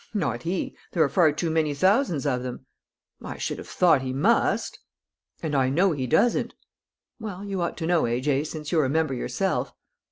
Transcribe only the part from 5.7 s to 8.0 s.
he doesn't." "Well, you ought to